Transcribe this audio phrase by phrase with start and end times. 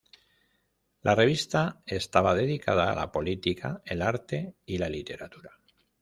[1.03, 5.51] La revista estaba dedicada a la política, el arte y la literatura.